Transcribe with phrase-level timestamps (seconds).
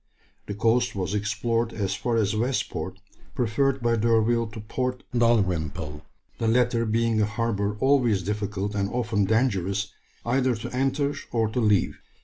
[0.47, 2.97] The coast was explored as far as West Port,
[3.35, 6.01] preferred by D'Urville to Port Dalrymple,
[6.39, 9.93] the latter being a harbour always difficult and often dangerous
[10.25, 11.99] either to enter or to leave.